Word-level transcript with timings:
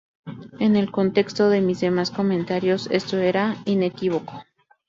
En 0.59 0.75
el 0.75 0.89
contexto 0.89 1.47
de 1.51 1.61
mis 1.61 1.81
demás 1.81 2.09
comentarios 2.09 2.87
esto 2.89 3.19
era 3.19 3.55
inequívoco". 3.65 4.43